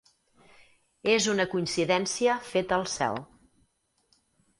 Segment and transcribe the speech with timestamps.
[1.15, 3.21] És una coincidència feta al cel.